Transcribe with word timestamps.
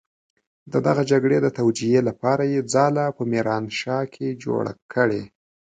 د 0.71 0.73
دغې 0.85 1.03
جګړې 1.11 1.37
د 1.41 1.47
توجيې 1.59 1.99
لپاره 2.09 2.43
يې 2.53 2.59
ځاله 2.73 3.05
په 3.17 3.23
ميرانشاه 3.31 4.03
کې 4.13 4.39
جوړه 4.43 4.71
کړې. 4.93 5.23